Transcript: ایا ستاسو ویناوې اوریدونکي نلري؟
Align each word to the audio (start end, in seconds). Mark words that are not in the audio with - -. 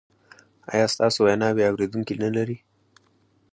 ایا 0.73 0.85
ستاسو 0.93 1.19
ویناوې 1.25 1.63
اوریدونکي 1.67 2.13
نلري؟ 2.23 2.57